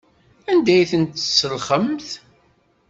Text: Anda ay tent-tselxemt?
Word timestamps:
Anda 0.51 0.71
ay 0.75 0.85
tent-tselxemt? 0.91 2.09